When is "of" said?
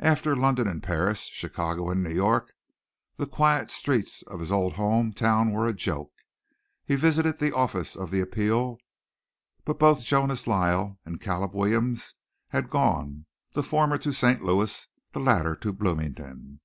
4.22-4.40, 7.94-8.10